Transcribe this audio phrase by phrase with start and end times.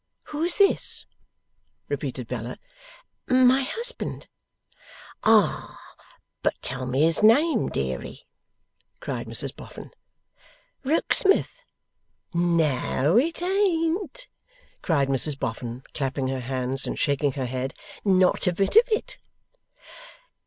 [0.29, 1.05] 'Who is this?'
[1.87, 2.57] repeated Bella.
[3.27, 4.27] 'My husband.'
[5.23, 5.79] 'Ah!
[6.41, 8.25] But tell me his name, deary!'
[8.99, 9.91] cried Mrs Boffin.
[10.83, 11.63] 'Rokesmith.'
[12.33, 14.27] 'No, it ain't!'
[14.81, 17.75] cried Mrs Boffin, clapping her hands, and shaking her head.
[18.03, 19.19] 'Not a bit of it.